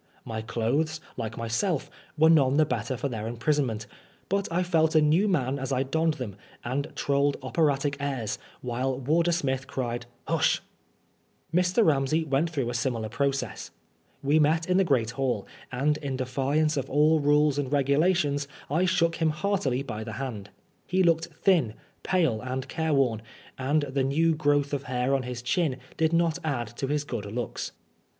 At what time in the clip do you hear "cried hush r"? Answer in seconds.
9.67-11.59